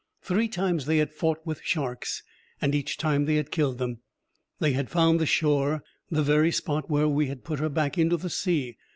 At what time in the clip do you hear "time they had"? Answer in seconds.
2.97-3.51